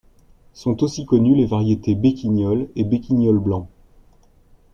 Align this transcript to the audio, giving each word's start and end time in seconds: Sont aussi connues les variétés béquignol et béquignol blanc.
Sont 0.55 0.81
aussi 0.83 1.05
connues 1.05 1.35
les 1.35 1.45
variétés 1.45 1.93
béquignol 1.93 2.69
et 2.75 2.83
béquignol 2.85 3.37
blanc. 3.37 3.69